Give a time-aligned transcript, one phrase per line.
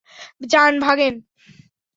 [0.49, 1.15] যান, ভাগেন।